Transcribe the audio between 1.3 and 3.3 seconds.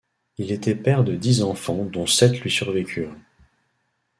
enfants dont sept lui survécurent.